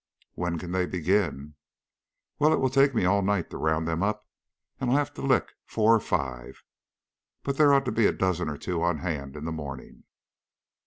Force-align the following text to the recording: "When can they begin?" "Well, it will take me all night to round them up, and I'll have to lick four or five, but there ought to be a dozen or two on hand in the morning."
"When 0.33 0.57
can 0.57 0.71
they 0.71 0.87
begin?" 0.87 1.53
"Well, 2.39 2.53
it 2.53 2.59
will 2.59 2.71
take 2.71 2.95
me 2.95 3.05
all 3.05 3.21
night 3.21 3.51
to 3.51 3.57
round 3.59 3.87
them 3.87 4.01
up, 4.01 4.27
and 4.79 4.89
I'll 4.89 4.97
have 4.97 5.13
to 5.13 5.21
lick 5.21 5.53
four 5.67 5.93
or 5.93 5.99
five, 5.99 6.63
but 7.43 7.57
there 7.57 7.71
ought 7.71 7.85
to 7.85 7.91
be 7.91 8.07
a 8.07 8.11
dozen 8.11 8.49
or 8.49 8.57
two 8.57 8.81
on 8.81 8.97
hand 8.97 9.35
in 9.35 9.45
the 9.45 9.51
morning." 9.51 10.05